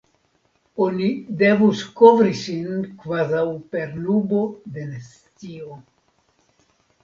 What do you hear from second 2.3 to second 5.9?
sin kvazaŭ per nubo de nescio.